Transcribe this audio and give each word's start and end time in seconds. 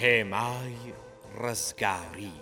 هێمای 0.00 0.76
ڕزگاری. 1.42 2.32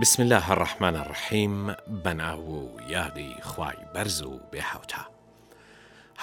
بسم 0.00 0.22
الله 0.22 0.50
الرحمن 0.50 0.96
الرحیم 0.96 1.72
بەناو 1.72 2.40
و 2.50 2.68
یادی 2.88 3.34
خوای 3.42 3.76
بەرز 3.94 4.22
و 4.22 4.40
بێحوتە. 4.52 5.13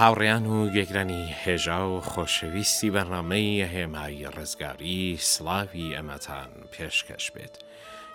هاوڕێیان 0.02 0.46
و 0.54 0.58
گێگرانی 0.76 1.23
هێژا 1.44 1.80
و 1.94 1.96
خۆشەویستی 2.12 2.91
بەرنمەی 2.96 3.64
هێمایی 3.73 4.30
ڕزگاری 4.38 5.04
سلاوی 5.32 5.94
ئەمەتان 5.98 6.52
پێشکەش 6.74 7.26
بێت. 7.36 7.55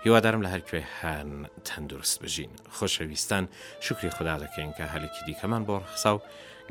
هیوادارم 0.05 0.43
لە 0.45 0.49
هەرکوێ 0.55 0.83
هەن 1.01 1.31
تەندروست 1.67 2.17
بژین. 2.23 2.51
خۆشەویستان 2.77 3.45
شکری 3.87 4.11
خوددا 4.17 4.37
دەکەین 4.45 4.73
کە 4.77 4.85
هەلێکی 4.95 5.23
دیکەمان 5.27 5.63
بۆ 5.69 5.75
ڕخسا 5.83 6.13
و 6.17 6.23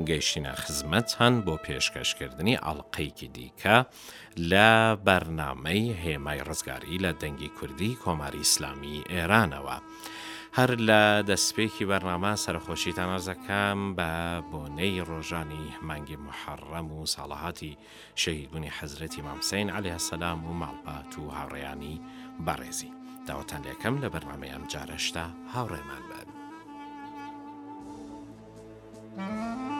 گەیشتینە 0.09 0.53
خزمەت 0.63 1.09
هەن 1.19 1.33
بۆ 1.45 1.53
پێشکەشکردنی 1.65 2.59
ئەڵلقەیەکی 2.65 3.27
دیکە 3.35 3.77
لە 4.51 4.69
بەرنامەی 5.07 5.93
هێمای 6.03 6.43
ڕزگاری 6.49 7.01
لە 7.05 7.11
دەنگی 7.21 7.49
کوردی 7.59 7.97
کۆماری 8.03 8.39
ئیسلامی 8.45 8.97
ئێرانەوە. 9.11 9.77
هەر 10.59 10.71
لە 10.89 11.23
دەستپێکی 11.29 11.85
بەرنامە 11.91 12.33
سەرخۆشی 12.43 12.93
تەنەرزەکەم 12.97 13.79
بە 13.97 14.09
بۆنەی 14.51 15.01
ڕۆژانی 15.09 15.65
مانگی 15.87 16.17
محەڕەم 16.27 16.87
و 16.95 16.99
ساڵاهاتی 17.15 17.77
شەیدبوونی 18.21 18.73
حەزرەتی 18.77 19.21
مامسین 19.27 19.67
علی 19.77 19.93
هەسەلام 19.97 20.39
و 20.45 20.53
ماڵبات 20.61 21.11
و 21.19 21.23
هاوڕێیانی 21.37 21.95
بەڕێزی 22.45 22.91
داوەتان 23.27 23.61
لەکەم 23.69 23.95
لە 24.03 24.07
بەرنمەیەم 24.13 24.63
جارەشتا 24.73 25.25
هاوڕێمان 25.53 26.03
بن. 26.11 26.27
Thank 29.17 29.69
you. 29.69 29.74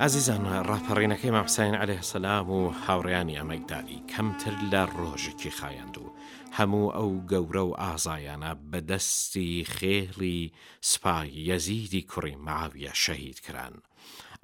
ئازیزان 0.00 0.44
ڕاپەڕینەکەی 0.70 1.30
مامسین 1.34 1.74
عليه 1.82 2.02
سەسلام 2.02 2.48
و 2.50 2.60
هاوڕیانی 2.86 3.38
ئەمەکداری 3.40 4.04
کەمتر 4.12 4.54
لە 4.72 4.82
ڕۆژێکی 4.98 5.52
خایاندوو 5.58 6.14
هەموو 6.58 6.86
ئەو 6.96 7.10
گەورە 7.30 7.64
و 7.66 7.72
ئازایانە 7.82 8.50
بەدەستی 8.70 9.54
خێڵی 9.76 10.40
سپای 10.90 11.28
یەزیدی 11.48 12.06
کوڕی 12.10 12.36
ماویە 12.46 12.92
شەهید 13.04 13.38
کران. 13.44 13.74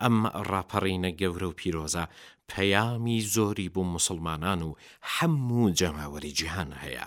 ئەم 0.02 0.16
ڕاپەڕینە 0.50 1.10
گەورە 1.20 1.48
و 1.50 1.54
پیرۆزە 1.60 2.04
پەیامی 2.50 3.20
زۆری 3.34 3.68
بوو 3.74 3.84
مسلمانان 3.96 4.60
و 4.62 4.74
هەموو 5.16 5.70
جەماوەری 5.78 6.32
جیهان 6.38 6.70
هەیە. 6.82 7.06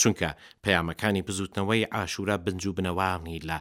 چونکە 0.00 0.28
پەیامەکانی 0.64 1.22
بزوتنەوەی 1.26 1.86
ئاشورا 1.94 2.36
بنج 2.46 2.62
و 2.66 2.72
بنەوامی 2.76 3.38
لە 3.48 3.58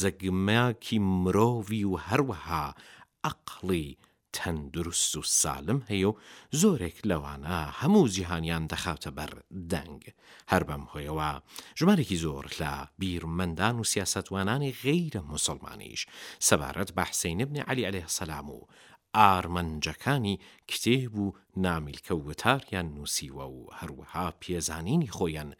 زەگمەکی 0.00 0.98
مرۆڤی 1.24 1.84
و 1.90 1.98
هەروەها 2.08 2.66
ئەقلی 3.26 3.98
تەندروست 4.32 5.14
و 5.16 5.22
سالم 5.38 5.80
هەیە 5.90 6.08
و 6.08 6.16
زۆرێک 6.60 6.98
لەوانە 7.10 7.58
هەموو 7.80 8.08
جیهانیان 8.14 8.64
دەخاتە 8.72 9.10
بەر 9.18 9.32
دەنگ 9.72 10.02
هەر 10.52 10.62
بەم 10.68 10.84
هۆیەوە 10.92 11.30
ژمارێکی 11.78 12.20
زۆر 12.24 12.46
لە 12.62 12.72
بیرمەندان 13.00 13.76
و 13.80 13.84
سیاستوانانی 13.92 14.76
غەیرە 14.84 15.22
مسلمانیش 15.32 16.02
سەبارەت 16.48 16.90
بە 16.96 17.02
حسەین 17.10 17.40
بنی 17.48 17.60
علی 17.70 17.84
عليه 17.90 18.06
سەسلام 18.08 18.46
و 18.56 18.60
ئارمەنجەکانی 19.16 20.34
کتێب 20.70 21.14
و 21.22 21.26
نامیلکە 21.64 22.12
و 22.16 22.22
وتاریان 22.28 22.88
نووسیوە 22.96 23.46
و 23.56 23.60
هەروەها 23.80 24.26
پێزانینی 24.42 25.10
خۆیان 25.16 25.50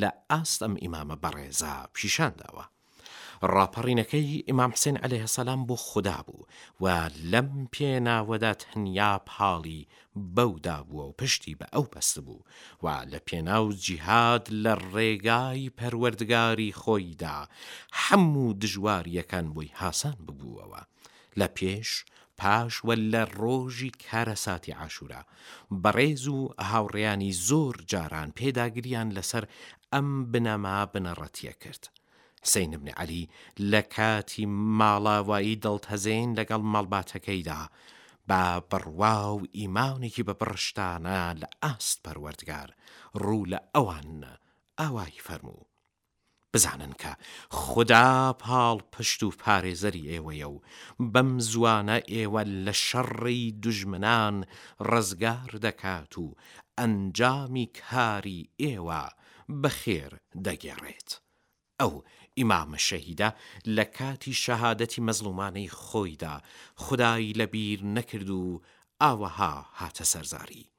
لە 0.00 0.08
ئاستەم 0.30 0.74
ئیمامە 0.82 1.16
بەڕێزا 1.22 1.74
پیشانداوە. 1.94 2.64
ڕاپەڕینەکەی 3.54 4.28
ئیمام 4.48 4.70
حسێن 4.76 4.96
ئەلەیه 5.02 5.26
سەسلام 5.32 5.60
بۆ 5.68 5.76
خوددا 5.86 6.18
بوو 6.26 6.44
و 6.82 6.84
لەم 7.32 7.50
پێناوەدا 7.74 8.52
تەنیا 8.62 9.12
پاڵی 9.30 9.82
بەودا 10.36 10.78
بووە 10.88 11.04
و 11.08 11.16
پشتی 11.20 11.54
بە 11.60 11.66
ئەو 11.74 11.84
پەس 11.92 12.10
بوو 12.26 12.42
و 12.82 12.86
لە 13.12 13.18
پێناو 13.28 13.66
جیهاد 13.84 14.44
لە 14.64 14.74
ڕێگای 14.94 15.60
پەروەردگاری 15.78 16.76
خۆیدا 16.82 17.38
هەموو 18.02 18.52
دژواریەکان 18.60 19.46
بۆی 19.54 19.70
هاسان 19.80 20.16
ببووەوە 20.26 20.82
لە 21.40 21.48
پێش، 21.58 21.90
پاشوە 22.38 22.94
لە 23.12 23.22
ڕۆژی 23.40 23.90
کارەساتی 24.04 24.72
عاشورا 24.80 25.22
بەڕێز 25.82 26.24
و 26.34 26.38
هاوڕێیانی 26.70 27.32
زۆر 27.48 27.74
جاران 27.90 28.28
پێداگریان 28.38 29.08
لەسەر 29.18 29.44
ئەم 29.94 30.08
بنەما 30.32 30.78
بنەڕەتیە 30.92 31.52
کرد 31.62 31.88
سینمنی 32.42 32.90
علی 32.96 33.28
لە 33.70 33.82
کاتی 33.96 34.46
ماڵاوایی 34.46 35.56
دڵتەزین 35.62 36.36
لەگەڵ 36.40 36.62
مەڵباتەکەیدا 36.74 37.62
با 38.28 38.60
بڕوا 38.70 39.18
و 39.32 39.42
ئیماونێکی 39.54 40.22
بە 40.28 40.34
پڕشتانە 40.40 41.18
لە 41.40 41.46
ئاست 41.64 41.98
پەروەردگار 42.04 42.68
ڕوو 43.24 43.44
لە 43.52 43.58
ئەوان 43.76 44.24
ئاوای 44.80 45.10
فەرموو. 45.24 45.64
بزانن 46.54 46.92
کە 46.92 47.08
خدا 47.50 48.32
پاڵ 48.42 48.78
پشت 48.92 49.22
و 49.22 49.30
پارێزەری 49.30 50.06
ئێوەیە 50.12 50.48
و 50.52 50.60
بەم 51.12 51.38
زوانە 51.50 52.00
ئێوە 52.12 52.42
لە 52.64 52.72
شەڕی 52.86 53.52
دژمنان 53.62 54.44
ڕزگار 54.90 55.50
دەکات 55.66 56.18
و 56.18 56.34
ئەنجامی 56.78 57.66
کاری 57.80 58.48
ئێوە 58.60 59.02
بەخێر 59.62 60.12
دەگێڕێت. 60.46 61.10
ئەو 61.80 62.02
ئیمامە 62.38 62.78
شەهیدە 62.88 63.28
لە 63.76 63.84
کاتی 63.96 64.34
شەهادەتی 64.44 65.02
مەزلومانەی 65.08 65.70
خۆیدا 65.82 66.36
خدای 66.84 67.32
لەبیر 67.40 67.80
نەکرد 67.96 68.30
و 68.30 68.62
ئاوەها 69.02 69.54
هاتە 69.80 70.04
سەرزاری. 70.12 70.70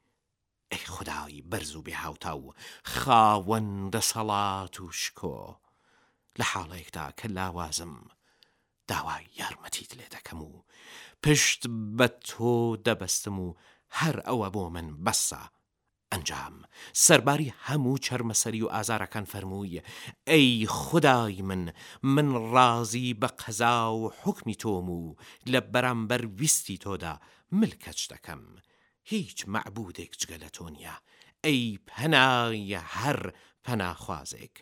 ئەی 0.72 0.86
خداوی 0.96 1.42
بەرز 1.52 1.76
و 1.76 1.84
بێهاوتا 1.86 2.34
و 2.42 2.54
خاوەندە 2.94 4.02
سەڵات 4.12 4.76
و 4.84 4.86
شکۆ 5.02 5.38
لە 6.40 6.46
حاڵەیەکدا 6.54 7.06
کە 7.20 7.28
لاوازم 7.38 7.96
داوای 8.90 9.26
یارمەتیت 9.40 9.92
لێ 9.98 10.08
دەکەم 10.16 10.42
و 10.50 10.64
پشت 11.24 11.62
بە 11.98 12.08
تۆ 12.30 12.54
دەبەستم 12.86 13.38
و 13.46 13.48
هەر 14.00 14.16
ئەوە 14.28 14.48
بۆ 14.54 14.64
من 14.76 14.88
بەسە 15.06 15.44
ئەنجام 16.14 16.56
سەرباری 17.06 17.50
هەموو 17.68 17.96
چەرمەسەری 18.06 18.66
و 18.66 18.72
ئازارەکان 18.76 19.26
فەرمووی 19.32 19.76
ئەی 20.30 20.52
خدای 20.80 21.36
من 21.50 21.64
من 22.14 22.28
ڕازی 22.54 23.10
بە 23.22 23.28
قەزا 23.42 23.82
و 24.02 24.04
حکمی 24.22 24.56
تۆم 24.62 24.88
و 25.00 25.16
لە 25.52 25.60
بەرامبەر 25.74 26.22
ویستی 26.40 26.78
تۆدا 26.84 27.14
ملکەچ 27.60 28.00
دەکەم 28.14 28.44
هیچ 29.12 29.40
مەعبودێک 29.54 30.12
جگە 30.22 30.38
لە 30.44 30.50
تۆنیە 30.58 30.96
ئەی 31.46 31.66
پەنای 31.88 32.68
هەر 32.96 33.20
پەناخوازێک 33.66 34.56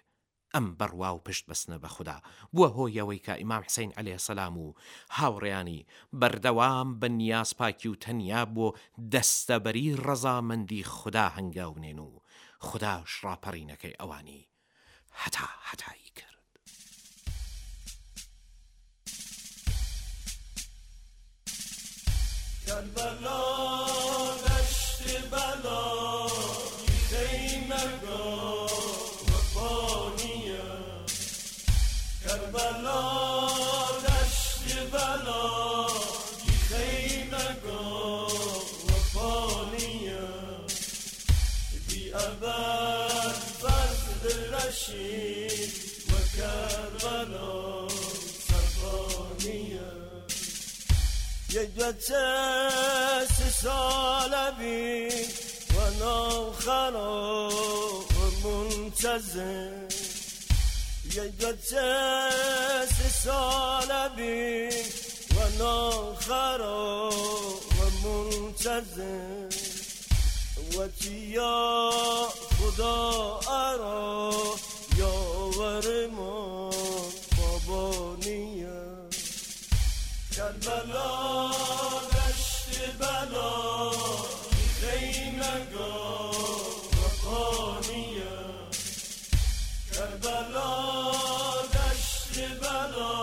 ئەم 0.56 0.68
بڕوا 0.80 1.10
و 1.16 1.20
پشت 1.26 1.46
بەسنە 1.50 1.78
بە 1.84 1.88
خوددا 1.96 2.18
بووە 2.56 2.68
هۆیەوەی 2.78 3.24
کە 3.26 3.34
ئیمام 3.40 3.64
حسین 3.66 3.92
عليه 4.00 4.18
سەسلام 4.18 4.56
و 4.58 4.74
هاوڕیانی 5.18 5.82
بەردەوام 6.20 6.88
بە 7.00 7.08
نیاز 7.20 7.50
پاکی 7.60 7.88
و 7.90 7.96
تەنیا 8.04 8.42
بۆ 8.56 8.68
دەستەبەری 9.14 9.88
ڕەزامەندی 10.06 10.84
خوددا 10.84 11.28
هەنگاونێن 11.38 12.00
و 12.00 12.12
خدا 12.60 13.04
شراپەڕینەکەی 13.14 13.98
ئەوانی 14.00 14.48
هەتا 15.22 15.50
هەتایی 15.70 16.12
کرد. 16.16 16.26
كربلاء 22.68 23.87
الغلا 47.06 47.88
سفانية 48.50 49.92
يجد 51.50 51.96
ساس 52.00 53.62
سالبي 53.62 55.10
وناخرا 55.78 57.50
ومنتظر 58.44 59.88
يجد 61.06 61.58
ساس 61.70 62.90
سالبي 63.24 64.70
وناخرا 65.38 67.10
ومنتظر 67.80 69.50
وتيا 70.76 71.92
خدا 72.60 73.12
أرى 73.50 74.46
يا 75.00 75.14
ورمان 75.58 76.37
کربلا 80.48 81.48
دشت 82.04 82.80
بلا 83.00 83.52
خیمگاه 84.80 86.32
وقانیه 86.98 88.38
کربلا 89.92 90.72
دشت 91.74 92.34
بلا 92.62 93.16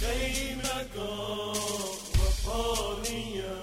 خیمگاه 0.00 1.86
وقانیه 2.20 3.58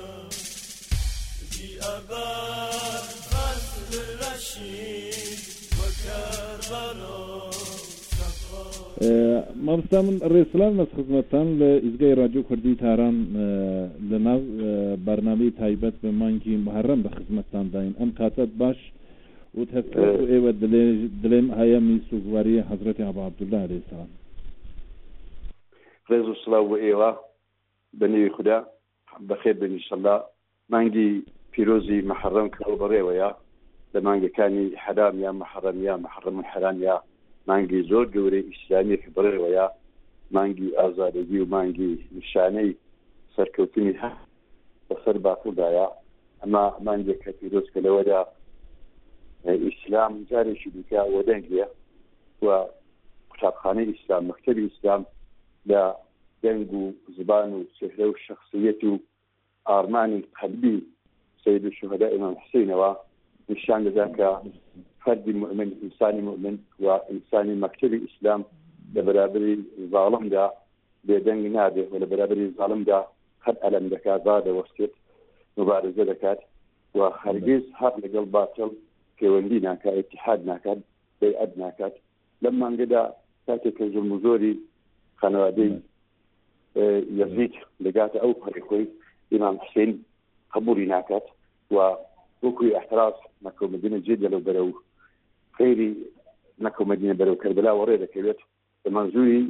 بی 1.51 1.79
ابد 1.79 3.05
فضل 3.31 3.99
رشید 4.19 5.39
و 5.73 5.83
کربلا 6.03 7.15
مامستا 9.65 10.01
من 10.05 10.17
ڕێسلام 10.31 10.75
مەس 10.77 10.89
خزمەتان 10.97 11.47
لە 11.59 11.69
ئیزگای 11.83 12.15
رادیۆ 12.19 12.41
کوردی 12.47 12.75
تاران 12.75 13.15
لە 14.09 14.17
ناو 14.27 14.39
بەرنامەی 15.05 15.51
تایبەت 15.59 15.93
بە 16.03 16.09
مانگی 16.21 16.57
مهرەم 16.65 17.01
بە 17.03 17.09
خزمەتان 17.15 17.65
داین 17.73 17.95
ئەم 17.99 18.11
کاتت 18.17 18.49
باش 18.61 18.77
و 19.57 19.65
تەست 19.71 19.91
ئێوە 20.31 20.51
دلێم 21.23 21.47
هەیە 21.59 21.79
می 21.87 22.01
سوگواری 22.09 22.59
حەزرەتی 22.69 23.03
عبا 23.09 23.25
عبدولدا 23.27 23.61
ڕێسان 23.71 24.09
ڕێز 26.09 26.25
و 26.29 26.35
سلااو 26.45 26.69
بۆ 26.69 26.77
ئێوە 26.83 27.11
بەنێوی 27.99 28.29
خوددا 28.35 28.59
بەخێر 29.29 29.53
بنیشەلا 29.61 30.15
مانگی 30.69 31.23
پیرۆزی 31.51 32.01
مەحرەم 32.11 32.47
کە 32.55 32.63
بەڕێوەیە 32.81 33.29
لە 33.93 33.99
مانگەکانی 34.05 34.65
حەرام 34.83 35.15
یا 35.19 35.31
مەحرەم 35.41 35.77
یا 35.87 35.95
مەحرەم 36.05 36.37
حەرام 36.53 36.77
یا 36.83 36.97
مانگی 37.47 37.79
زۆر 37.91 38.07
گەورەی 38.15 38.45
ئیسلامی 38.49 38.97
حبرەوە 39.05 39.49
یا 39.57 39.65
مانگی 40.35 40.69
ئازارگی 40.81 41.37
و 41.39 41.45
مانگی 41.53 41.89
نیشانەی 42.17 42.71
سەرکەوتنی 43.35 43.93
ها 44.01 44.11
بەسەر 44.89 45.15
باخودایە 45.25 45.87
ئەمە 46.41 46.63
مانگێکە 46.85 47.29
پیرۆست 47.37 47.69
کە 47.73 47.79
لەوەدا 47.85 48.21
ئیسلام 49.65 50.13
جارێکی 50.29 50.69
دیکە 50.75 51.01
وەدەنگە 51.15 51.65
و 52.45 52.47
قوتابخانەی 53.29 53.89
ئیسلام 53.93 54.23
مەکتەبی 54.29 54.65
ئیسلام 54.67 55.01
لە 55.69 55.81
دەنگ 56.43 56.69
و 56.73 56.83
زبان 57.17 57.49
و 57.53 57.59
سهرە 57.77 58.05
و 58.09 58.13
شخصیت 58.27 58.81
و 58.89 58.91
ئارمانی 59.69 60.19
قەبی 60.39 60.75
سید 61.43 61.63
شهدا 61.79 62.07
ئمام 62.15 62.33
حسینەوە 62.41 62.91
نیشان 63.49 63.81
دەدا 63.87 64.05
کە 64.17 64.29
فردی 65.05 65.33
مؤمن 65.33 65.71
انسانی 65.83 66.21
مؤمن 66.21 66.57
و 66.85 66.99
انسانی 67.13 67.53
مکتبی 67.65 67.97
اسلام 68.09 68.41
لە 68.95 69.01
بەرابری 69.07 69.55
زاڵمدا 69.93 70.45
بێدەنگ 71.07 71.43
نابێت 71.55 71.87
و 71.91 71.95
لە 72.01 72.07
بەرابری 72.11 72.47
زاڵمدا 72.57 72.99
هەر 73.45 73.55
ئەلم 73.63 73.85
دەکات 73.93 74.21
با 74.27 74.35
دەوەستێت 74.47 74.93
مبارزە 75.57 76.03
دەکات 76.11 76.39
و 76.97 76.99
هەرگیز 77.23 77.63
هەر 77.81 77.93
لەگەڵ 78.03 78.25
باتڵ 78.35 78.69
پەیوەندی 79.17 79.59
ناکات 79.67 79.93
اتحاد 79.99 80.39
ناکات 80.49 80.77
بەعد 81.21 81.51
ناکات 81.63 81.95
لەم 82.43 82.55
مانگەدا 82.61 83.03
کاتێک 83.47 83.73
کە 83.77 83.85
ژلم 83.93 84.11
زۆری 84.25 84.53
خانەوادەی 85.21 85.71
یزیک 87.21 87.53
لەگاتە 87.85 88.17
ئەو 88.23 88.33
پەرخۆی 88.41 88.85
ئیمام 89.31 89.55
حسین 89.63 89.91
قبولی 90.53 90.85
ناکات 90.93 91.25
و 91.73 91.75
وەکوی 92.43 92.69
احتراس 92.79 93.17
مەکۆمەدنە 93.45 93.99
جێ 94.05 94.15
لەلو 94.23 94.41
بەرەوە 94.47 94.75
خیری 95.57 95.89
نەکومەدینە 96.65 97.13
بەرەو 97.19 97.39
کەربلا 97.43 97.71
وەڕێ 97.77 97.97
دەکەوێت 98.03 98.39
بە 98.83 98.89
منزوری 98.97 99.43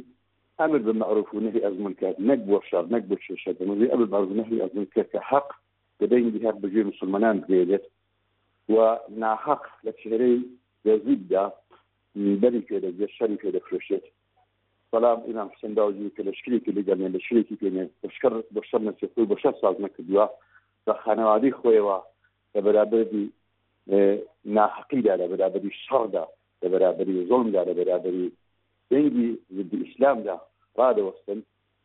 ئەمر 0.58 0.78
بە 0.88 0.92
معروف 1.02 1.28
و 1.34 1.40
نهی 1.46 1.64
ئەزمون 1.64 1.94
کات 2.00 2.16
نەک 2.28 2.40
بۆ 2.48 2.56
شار 2.70 2.84
نەک 2.94 3.02
بۆ 3.10 3.16
شێشە 3.24 3.50
بەمەزی 3.58 3.90
ئەمر 3.92 4.06
بەرز 4.14 4.30
نهی 4.40 4.62
ئەزمون 4.62 4.86
کرد 4.94 5.08
کە 5.12 5.20
حەق 5.30 5.48
بەدەنگی 5.98 6.42
هەر 6.46 6.56
بەژێ 6.62 6.82
مسلمانان 6.90 7.36
بگێدێت 7.44 7.84
و 8.74 8.74
ناحق 9.22 9.62
لە 9.86 9.92
چهرەی 10.00 10.36
یزیددا 10.86 11.44
بەری 12.42 12.62
پێدەگێت 12.70 13.10
شەری 13.18 13.40
پێدەفرۆشێت 13.42 14.04
بەڵام 14.92 15.18
ئینام 15.28 15.48
حسەنداوجی 15.54 16.10
کە 16.16 16.22
لە 16.28 16.32
شکرێکی 16.38 16.72
لەگەڵێن 16.78 17.10
لە 17.16 17.20
شرێکی 17.26 17.56
پێێ 17.60 17.84
بەشکر 18.02 18.32
بە 18.54 18.60
شەر 18.70 18.80
نەسێخۆی 18.88 19.28
بە 19.30 19.36
شەر 19.42 19.54
ساز 19.62 19.76
نەکردووە 19.84 20.26
بە 20.86 20.92
خانەوادی 21.02 21.56
خۆیەوە 21.60 21.98
لە 22.54 22.58
بەرابردی 22.64 23.24
ناحقیدا 24.54 25.14
لە 25.20 25.26
بەرابری 25.30 25.70
شەڕدا 25.86 26.24
لە 26.62 26.68
بەرابری 26.72 27.26
زۆمدا 27.30 27.62
لە 27.68 27.74
بەرابری 27.78 28.26
دەنگی 28.90 29.30
زدی 29.56 29.76
ئیسلامدا 29.86 30.36
ڕادەوەستن 30.78 31.38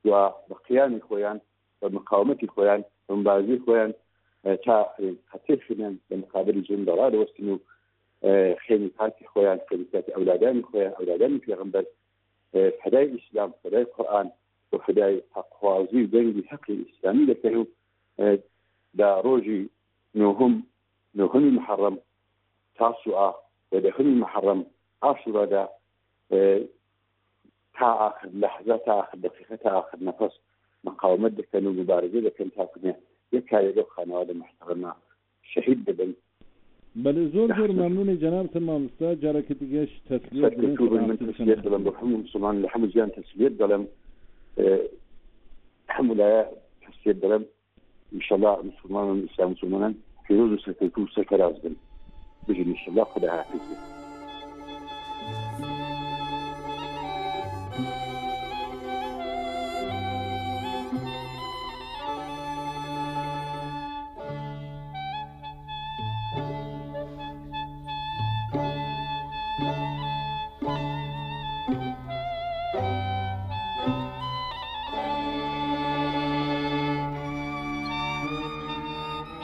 و 0.06 0.10
بە 0.50 0.56
قیانی 0.68 1.02
خۆیان 1.08 1.38
بە 1.80 1.88
مقاومەتی 1.98 2.48
خۆیان 2.54 2.82
بمبازی 3.08 3.58
خۆیان 3.66 3.92
تا 4.66 4.76
هەتێشیان 5.34 5.94
لە 6.10 6.16
مقابلی 6.24 6.62
جن 6.68 6.82
دەڕادەوەستن 6.90 7.48
و 7.54 7.58
خێنی 8.66 8.90
پاکی 8.98 9.26
خۆیان 9.34 9.60
خەریکاتی 9.70 10.12
ئەولادانی 10.16 10.64
خۆیان 10.70 10.94
ئەولادانی 10.98 11.44
پێغمبەر 11.46 11.86
فدای 12.82 13.08
ئیسلام 13.16 13.52
فدای 13.64 13.86
قورآن 13.96 14.28
و 14.74 14.78
فدای 14.86 15.22
تەقوازی 15.34 16.02
و 16.06 16.12
دەنگی 16.16 16.46
حەقی 16.52 16.78
ئیسلامی 16.88 17.26
دەکەن 17.32 17.56
و 17.60 17.64
دا 19.00 19.10
ڕۆژی 19.26 19.62
نوهم 20.16 20.54
لەهنی 21.16 21.50
محرم 21.60 21.98
تاسوعا 22.76 23.32
لەهنی 23.76 24.14
محرم 24.24 24.66
عاشورادا 25.02 25.70
تا 27.80 27.88
آخر 28.10 28.28
لحظة 28.34 28.78
تا 28.78 29.00
آخر 29.00 29.18
دقيقة 29.18 29.56
تا 29.56 29.80
آخر 29.80 29.98
نفس 30.02 30.32
مقاومة 30.84 31.30
دكان 31.30 31.68
ومبارزة 31.68 32.20
دكان 32.20 32.52
تاكنيا 32.52 32.96
يكا 33.34 33.60
يدو 33.60 33.84
خانواده 33.84 34.34
محترمة 34.34 34.94
شهيد 35.54 35.86
بدن 35.86 36.14
بله 36.96 37.28
زور 37.34 37.56
زور 37.58 37.72
ممنون 37.72 38.18
جناب 38.20 38.48
تمام 38.52 38.86
استا 38.90 39.14
جارك 39.16 39.48
دیگه 39.52 39.90
تسلیت 40.10 40.54
دلم 40.54 41.08
من 41.10 41.18
تسلیت 41.34 41.60
دلم 41.66 41.84
بحمد 41.84 42.20
مسلمان 42.26 42.62
لحمد 42.62 42.90
جان 42.96 43.10
تسلیت 43.12 43.52
دلم 43.62 43.84
حمله 45.88 46.48
تسلیت 46.82 47.16
دلم 47.24 47.46
ان 48.14 48.22
شاء 48.22 48.38
الله 48.38 48.58
مسلمان 48.62 49.28
اسلام 49.34 49.52
مسلمان 49.52 49.96
پیرۆز 50.32 50.52
و 50.54 50.58
سەکەوت 50.66 50.96
و 51.08 51.14
سەکەراز 51.16 51.56
بن 51.64 51.76
بژنی 52.48 52.76
شڵ 52.84 52.96
خدا 53.12 53.30
حافظ 53.36 53.62
بن 53.70 53.80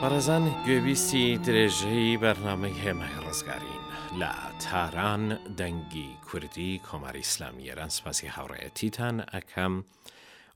شارەزان 0.08 0.46
گوێویستی 0.64 1.24
درێژەی 1.46 2.16
بەرنامەی 2.22 2.78
هێمای 2.84 3.16
ڕزگارین 3.26 3.84
لە 4.20 4.32
تاران 4.64 5.24
دەنگی 5.58 6.10
کوردی 6.28 6.80
کۆماری 6.88 7.20
ئسلامی 7.28 7.68
ئێران 7.68 7.88
سپاسی 7.96 8.28
هاوڕێەتیتان 8.36 9.16
ئەەکەم 9.34 9.74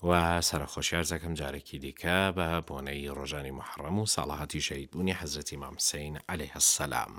و 0.09 0.11
سەرخۆشیار 0.49 1.05
زەکەم 1.13 1.33
جارێکی 1.41 1.79
دیکە 1.85 2.19
بە 2.37 2.49
بۆنەی 2.69 3.09
ڕۆژانی 3.19 3.51
محڕم 3.61 3.97
و 3.99 4.07
ساڵاهاتی 4.15 4.61
شەیدبوونی 4.69 5.19
حەزەتی 5.21 5.57
مامسین 5.63 6.15
عليه 6.33 6.53
السەسلام. 6.61 7.13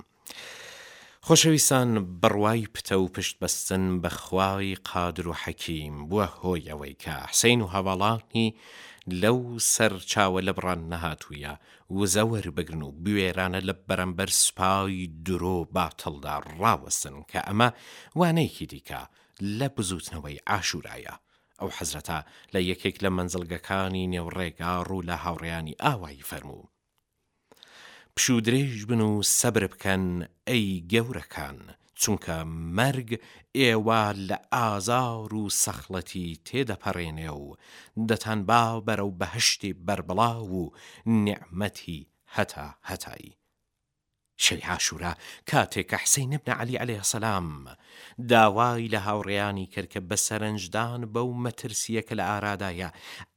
خۆشەویستان 1.28 1.90
بڕوای 2.22 2.68
پتە 2.76 2.92
و 3.00 3.08
پشت 3.16 3.36
بەستن 3.44 3.84
بەخواوی 4.04 4.76
قادر 4.94 5.28
و 5.28 5.34
حەکیم 5.44 5.96
بووە 6.10 6.28
هۆی 6.44 6.68
ئەوەی 6.70 6.96
کە 7.04 7.14
حسین 7.30 7.60
و 7.62 7.68
هەواڵانی 7.76 8.48
لەو 9.22 9.40
سەر 9.74 9.94
چاوە 10.12 10.40
لە 10.48 10.54
بڕان 10.58 10.80
نەهاتوویە 10.92 11.54
وزەوەر 11.98 12.46
بگرن 12.58 12.82
و 12.88 12.92
بوێرانە 13.04 13.60
لە 13.70 13.74
بەرەمبەر 13.88 14.30
سوپاوی 14.44 15.12
درۆ 15.26 15.58
باتەڵدا 15.76 16.36
ڕاوەسن 16.60 17.16
کە 17.32 17.40
ئەمە 17.48 17.70
وانەیەکی 18.20 18.66
دیکە 18.72 19.02
لە 19.58 19.68
بزوتنەوەی 19.76 20.42
ئاشورایە. 20.50 21.14
ئەو 21.60 21.70
حەزرەتە 21.78 22.20
لە 22.54 22.60
یەکێک 22.70 22.96
لە 23.04 23.10
منزلگەکانی 23.18 24.10
نێوڕێگا 24.14 24.74
ڕوو 24.88 25.06
لە 25.10 25.16
هاوڕیانی 25.24 25.76
ئاوایی 25.84 26.26
فەرموو. 26.30 26.68
پشودرێژ 28.18 28.80
بن 28.90 29.02
و 29.02 29.14
سەبر 29.40 29.64
بکەن 29.74 30.04
ئەی 30.48 30.70
گەورەکان 30.92 31.60
چونکە 32.02 32.36
مەرگ 32.78 33.10
ئێوە 33.58 34.04
لە 34.30 34.38
ئازار 34.54 35.34
و 35.34 35.46
سەخڵەتی 35.64 36.38
تێدەپەڕێنێ 36.48 37.32
و 37.44 37.56
دەتان 38.10 38.40
با 38.50 38.64
بەرەو 38.88 39.12
بەهشتی 39.20 39.74
بربڵاو 39.86 40.50
و 40.62 40.70
نعمەتی 41.26 42.02
هەتا 42.36 42.68
هەتایی. 42.90 43.34
شەی 44.46 44.62
عاشورا 44.70 45.14
کاتێکە 45.52 45.98
حسەی 46.04 46.28
نبنە 46.34 46.54
علی 46.62 46.76
عليه 46.84 47.04
سەسلام 47.12 47.50
داوای 48.32 48.90
لە 48.94 49.00
هاوڕێیانی 49.08 49.68
کردکە 49.74 50.00
بە 50.10 50.16
سەرنجدان 50.26 51.02
بەو 51.14 51.30
مەترسیەکە 51.44 52.14
لە 52.20 52.26
ئارادایە 52.30 52.90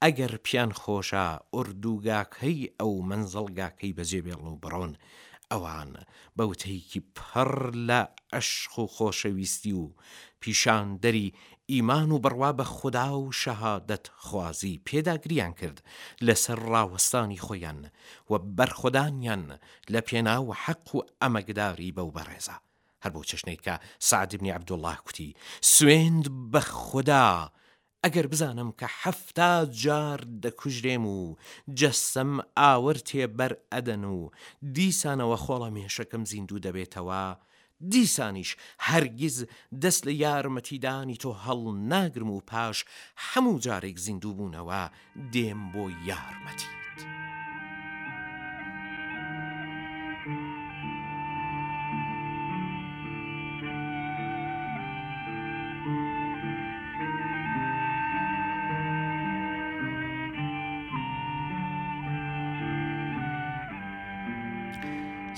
ئەگەر 0.03 0.33
پیان 0.47 0.71
خۆشە 0.81 1.27
ئوردوگاکەی 1.55 2.61
ئەو 2.81 2.93
منزڵگاکەی 3.09 3.97
بەجێبێڵ 3.97 4.41
و 4.51 4.57
بڕۆن 4.63 4.93
ئەوان 5.53 5.93
بە 6.37 6.45
وتەیەکی 6.51 7.03
پڕ 7.19 7.49
لە 7.89 8.01
ئەشخ 8.33 8.73
و 8.83 8.85
خۆشەویستی 8.95 9.75
و 9.83 9.85
پیشان 10.41 10.87
دەری 11.05 11.35
ئیمان 11.73 12.11
و 12.13 12.19
بڕوا 12.25 12.51
بە 12.59 12.65
خوددا 12.77 13.11
و 13.21 13.33
شەهادەت 13.43 14.07
خوازی 14.27 14.83
پێداگریان 14.87 15.53
کرد 15.61 15.79
لەسەر 16.27 16.59
ڕاوەستانی 16.73 17.41
خۆیان 17.47 17.81
و 18.31 18.33
بەرخۆدانیان 18.57 19.45
لە 19.93 20.01
پێنا 20.09 20.37
و 20.45 20.55
حەق 20.65 20.89
و 20.95 21.01
ئەمەگداری 21.23 21.93
بەو 21.97 22.11
بەڕێزە 22.17 22.57
هەر 23.05 23.13
بۆ 23.15 23.23
چشنێک 23.31 23.61
کە 23.67 23.75
سعدبنی 24.09 24.53
عبدوڵاه 24.57 24.97
کوتی 25.05 25.35
سوێند 25.77 26.25
بە 26.53 26.61
خوددا 26.83 27.29
ئەگەر 28.07 28.27
بزانم 28.33 28.69
کە 28.81 28.87
حەفتا 29.01 29.53
جار 29.83 30.21
دەکوژرێم 30.45 31.05
و 31.19 31.37
جەسەم 31.79 32.33
ئاور 32.63 32.99
تێبەر 33.09 33.53
ئەدەن 33.73 34.03
و 34.15 34.19
دیسانەوە 34.77 35.37
خۆڵە 35.45 35.69
مێشەکەم 35.77 36.23
زیندوو 36.31 36.63
دەبێتەوە، 36.67 37.25
دیسانیش 37.93 38.51
هەرگیز 38.89 39.37
دەست 39.83 40.03
لە 40.09 40.13
یارمەتیدانی 40.25 41.21
تۆ 41.23 41.31
هەڵ 41.45 41.61
ناگرم 41.93 42.31
و 42.33 42.41
پاش 42.51 42.79
هەموو 43.29 43.61
جارێک 43.65 43.97
زیندوو 44.07 44.37
بوونەوە 44.39 44.83
دێم 45.33 45.61
بۆ 45.75 45.85
یارمەتی. 46.09 46.77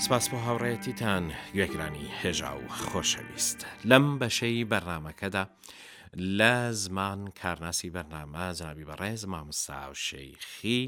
سپاس 0.05 0.29
بۆ 0.33 0.37
هاوڕێتیتان 0.47 1.25
گوێکرانی 1.55 2.07
هێژا 2.21 2.51
و 2.61 2.65
خۆشەویست 2.87 3.59
لەم 3.91 4.05
بەشەی 4.21 4.65
بەرنمەکەدا 4.71 5.43
لە 6.39 6.55
زمان 6.81 7.19
کارناسی 7.41 7.89
بەرنامە 7.95 8.45
جنابی 8.59 8.85
بەڕێز 8.89 9.27
مامسا 9.27 9.81
و 9.89 9.93
شەیخی 10.07 10.81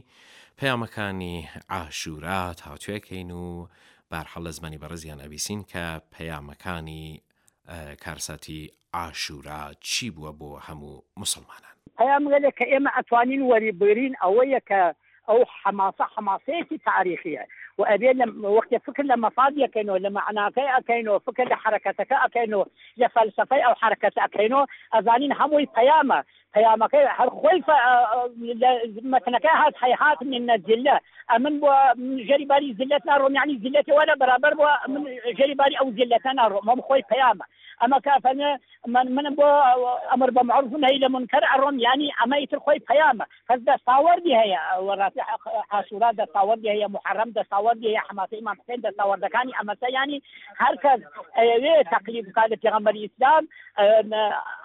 پەیامەکانی 0.59 1.37
ئاشورات 1.73 2.59
هاتوێکەین 2.67 3.31
و 3.41 3.67
بارحەڵ 4.11 4.41
لە 4.45 4.51
زمانی 4.57 4.77
بەڕزیان 4.83 5.19
ئەویسین 5.23 5.61
کە 5.71 5.85
پەیامەکانی 6.15 7.21
کارساتی 8.05 8.71
ئاشورا 8.93 9.63
چی 9.79 10.07
بووە 10.15 10.31
بۆ 10.39 10.51
هەموو 10.67 11.01
مسلمانان 11.21 11.73
پەیامگەلێک 11.99 12.53
کە 12.59 12.65
ئێمە 12.71 12.91
ئەتوانین 12.97 13.41
وەریبرین 13.51 14.13
ئەوەیە 14.23 14.59
کە 14.69 14.81
ئەو 15.29 15.41
حماسە 15.63 16.05
حماسەیەکی 16.15 16.77
تاریخیە 16.89 17.43
وابي 17.81 18.13
لما 18.13 18.47
وقت 18.47 18.75
فكر 18.75 19.03
لما 19.03 19.29
فاضي 19.29 19.67
كينو 19.67 19.95
لما 19.95 20.21
عناقي 20.21 20.77
اكينو 20.77 21.19
فكر 21.19 21.43
لحركتك 21.43 22.11
اكينو 22.13 22.65
لفلسفه 22.97 23.61
او 23.61 23.75
حركه 23.75 24.11
اكينو 24.17 24.65
اظانين 24.93 25.33
هموي 25.33 25.65
قيامه 25.65 26.23
پەیامەکەی 26.55 27.15
هەر 27.19 27.29
خۆی 27.41 27.59
مەتنەکە 29.13 29.51
هات 29.61 29.75
حیحات 29.83 30.19
من 30.29 30.43
نەجللە 30.49 30.95
ئەمن 31.31 31.55
بۆ 31.63 31.69
ژەریباری 32.27 32.75
زلت 32.79 33.03
ناڕۆمیانی 33.11 33.59
زلەتی 33.65 33.93
وەرە 33.99 34.15
بەرابەر 34.21 34.53
بۆ 34.59 34.67
من 34.93 35.01
ژەریباری 35.39 35.79
ئەو 35.81 35.89
زلەتە 35.99 36.31
ناڕۆ 36.39 36.59
مەم 36.67 36.79
خۆی 36.87 37.01
پەیامە 37.11 37.45
ئەمە 37.81 37.99
کافەنە 38.07 38.49
من 38.93 39.07
منم 39.15 39.35
بۆ 39.35 39.47
ئەمر 40.11 40.29
بە 40.35 40.41
معرفون 40.49 40.83
هەی 40.83 40.99
لە 41.03 41.07
منکەر 41.15 41.43
ئەڕۆم 41.51 41.75
ینی 41.87 42.11
ئەمەی 42.19 42.45
تر 42.51 42.59
خۆی 42.65 42.79
پەیامە 42.89 43.25
کەس 43.47 43.59
دەستاوەردی 43.69 44.37
هەیە 44.41 44.59
وەڕاتی 44.87 45.21
عاشورا 45.71 46.09
دەستاوەردی 46.19 46.71
هەیە 46.73 46.87
محرم 46.95 47.29
دەستاوەردی 47.37 47.87
هەیە 47.91 48.01
حماسی 48.09 48.35
ئیمان 48.35 48.55
حسین 48.61 48.79
دەستاوەردەکانی 48.85 49.57
ئەمەسە 49.59 49.87
ینی 49.99 50.19
هەر 50.63 50.75
کەس 50.83 50.99
ئەوێ 51.37 51.73
تەقلیب 51.93 52.25
بکات 52.29 52.49
لە 52.51 52.55
پێغەمبەری 52.63 53.01
ئیسلام 53.05 53.43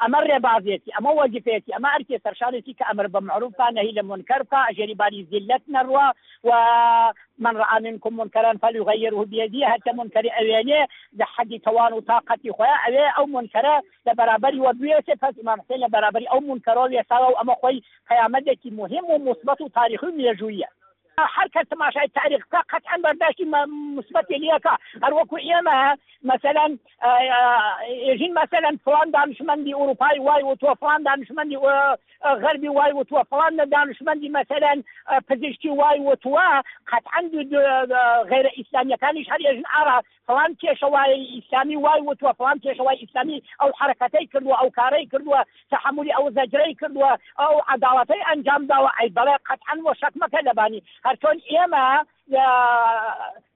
ئەمە 0.02 0.20
ڕێبازێتی 0.30 0.94
ئەمە 0.96 1.10
وەجیفێتی 1.20 1.75
ئەمە 1.76 1.90
ئەرکێ 1.94 2.16
سەرشارێتی 2.24 2.76
کە 2.78 2.84
ئەمر 2.88 3.06
بە 3.14 3.20
معروفان 3.28 3.72
نەهی 3.78 3.96
لە 3.98 4.02
منکەر 4.10 4.40
بکە 4.46 4.60
ئەژێریباری 4.68 5.26
زیلت 5.30 5.64
نەڕوە 5.76 6.06
و 6.48 6.50
من 7.44 7.54
رأى 7.62 7.78
منكم 7.88 8.12
منكرا 8.20 8.50
فليغيره 8.62 9.22
بيده 9.30 9.62
حتى 9.72 9.90
منكر 10.00 10.24
أواني 10.40 10.80
لحد 11.20 11.52
توان 11.66 11.92
وطاقتي 11.94 12.48
خويا 12.56 12.76
أوي 12.86 13.06
أو 13.18 13.24
منكرا 13.36 13.76
لبرابري 14.06 14.60
وبيوسي 14.60 15.14
فاز 15.20 15.34
إمام 15.42 15.60
حسين 15.60 15.78
لبرابري 15.80 16.26
أو 16.34 16.40
منكرا 16.40 16.82
ويساوى 16.84 17.30
أما 17.42 17.54
خوي 17.62 17.78
قيامتك 18.10 18.60
مهم 18.64 19.04
ومثبت 19.12 19.60
وتاريخي 19.60 20.06
ويجوية 20.06 20.68
هەر 21.18 21.48
کەس 21.54 21.66
تەماشای 21.72 22.08
تاریخ 22.14 22.42
کا 22.52 22.60
قەتعەن 22.72 23.00
بەرداشتی 23.06 23.44
مثبەتی 23.98 24.40
لەکە 24.44 24.74
هەر 25.02 25.12
وەکو 25.18 25.36
ئێمە 25.48 25.78
مثلەن 26.32 26.70
ژین 28.18 28.32
مثلەن 28.42 28.74
فلان 28.84 29.08
دانشمەندی 29.18 29.78
ئوروپای 29.78 30.18
وای 30.26 30.42
وتوە 30.48 30.72
فلان 30.82 31.02
دانشمەندی 31.10 31.58
غەربی 32.44 32.68
وای 32.76 32.92
وتوە 32.98 33.22
فلان 33.30 33.54
دانشمەندی 33.76 34.28
مثلەن 34.38 34.78
پزیشتی 35.28 35.68
وای 35.70 35.98
وتوە 36.08 36.46
قەتعەن 36.92 37.24
غیرە 38.32 38.50
ئیسلامیەکانی 38.58 39.26
هەر 39.32 39.40
ێژن 39.50 39.66
ئارا 39.74 39.96
فلان 40.28 40.52
کێشەوای 40.60 41.12
ئیسلامی 41.34 41.76
وای 41.84 42.00
وتوە 42.08 42.32
فلان 42.38 42.58
کێشەوای 42.64 42.98
ئیسلامی 43.02 43.42
ئەو 43.60 43.70
حرکەتەی 43.80 44.26
کردووە 44.34 44.56
ئەو 44.60 44.70
کارەی 44.78 45.06
کردووە 45.12 45.40
تحملی 45.70 46.12
ئەو 46.16 46.26
زەجرەی 46.36 46.74
کردووە 46.80 47.12
ئەو 47.40 47.54
عداڵەتەی 47.72 48.26
ئەنجام 48.30 48.62
داوە 48.70 48.90
ئەی 48.98 49.08
بەڵێ 49.16 49.36
قەتعن 49.48 49.78
وە 49.86 49.92
شەکمەکە 50.00 50.40
لەبانی 50.48 50.84
هەرچۆن 51.06 51.36
ئێمە 51.52 51.86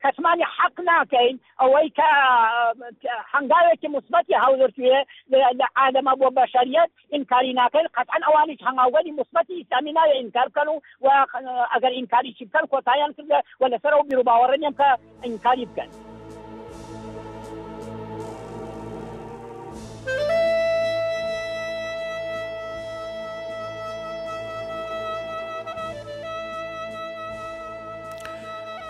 کەسمانی 0.02 0.44
حەق 0.56 0.76
ناکەین 0.90 1.34
ئەوەی 1.60 1.88
کە 1.98 2.08
هەنگاوێکی 3.34 3.88
مثبتی 3.96 4.40
هاوزرتوێ 4.44 4.98
لە 5.60 5.66
عادەما 5.80 6.14
بۆ 6.20 6.28
بەشریت 6.38 6.90
ئینکاری 7.14 7.52
ناکەین 7.60 7.88
قەتعن 7.96 8.22
ئەوانیش 8.26 8.60
هەنگاوەری 8.68 9.12
مثبتی 9.20 9.54
ئیسلامی 9.58 9.92
نایە 9.98 10.14
ئینکار 10.20 10.46
بکەن 10.50 10.68
و 10.72 10.76
و 11.04 11.08
ئەگەر 11.74 11.92
ئینکاری 11.98 12.30
چی 12.36 12.44
بکەن 12.48 12.64
کۆتاییان 12.72 13.12
کردە 13.16 13.38
و 13.60 13.64
لەسەر 13.72 13.92
ئەو 13.94 14.02
بیرروباوەڕێنیم 14.08 14.74
کە 14.78 14.88
ئینکاری 15.24 15.66
بکەن. 15.70 15.90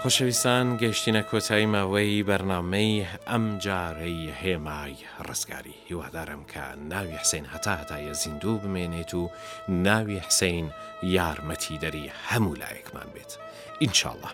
خۆشەویستان 0.05 0.67
گەشتینە 0.83 1.23
کۆتایی 1.31 1.69
ماوەی 1.75 2.23
بەرنمەی 2.29 2.95
ئەم 3.31 3.45
جارەی 3.65 4.23
هێمای 4.43 4.97
ڕزگاری 5.29 5.77
هیوادارم 5.89 6.43
کە 6.53 6.65
ناوی 6.93 7.17
حسین 7.23 7.45
هەتا 7.53 7.73
هەتایە 7.81 8.13
زیندوو 8.23 8.61
بمێنێت 8.63 9.13
و 9.21 9.31
ناوی 9.69 10.19
حسین 10.27 10.67
یارمەتی 11.17 11.77
دەری 11.83 12.13
هەموو 12.29 12.59
لایەکمان 12.63 13.09
بێت 13.15 13.33
ئینشاءله. 13.83 14.31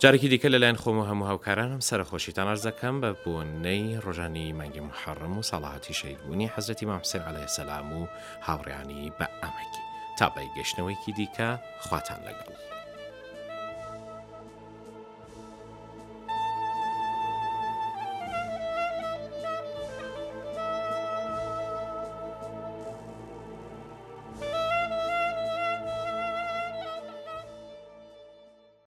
جارێکی 0.00 0.28
دیکە 0.32 0.48
لەلایەن 0.54 0.78
خۆم 0.82 0.96
و 0.98 1.04
هەموو 1.10 1.28
هاوکارانم 1.30 1.80
سەرخۆشیتان 1.88 2.46
ئەرزەکەم 2.50 2.96
بە 3.02 3.10
بۆنەی 3.24 4.00
ڕۆژانی 4.04 4.52
مەنگی 4.58 4.82
محڕم 4.88 5.34
و 5.38 5.42
سەڵاتی 5.50 5.94
شەیدبوونی 6.00 6.52
حەزەتی 6.54 6.84
مامسین 6.90 7.22
عليه 7.30 7.46
سەسلام 7.46 7.88
و 8.00 8.06
هاوڕیانی 8.46 9.12
بە 9.18 9.26
ئەمەکی 9.42 9.82
تا 10.18 10.26
بەی 10.36 10.48
گەشتنەوەیکی 10.56 11.12
دیکە 11.18 11.48
خواتان 11.86 12.20
لەگەڵ. 12.28 12.73